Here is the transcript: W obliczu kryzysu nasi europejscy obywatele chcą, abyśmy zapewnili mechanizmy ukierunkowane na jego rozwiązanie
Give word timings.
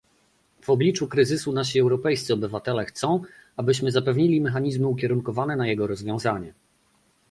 W 0.61 0.69
obliczu 0.69 1.07
kryzysu 1.07 1.51
nasi 1.51 1.79
europejscy 1.79 2.33
obywatele 2.33 2.85
chcą, 2.85 3.21
abyśmy 3.57 3.91
zapewnili 3.91 4.41
mechanizmy 4.41 4.87
ukierunkowane 4.87 5.55
na 5.55 5.67
jego 5.67 5.87
rozwiązanie 5.87 6.53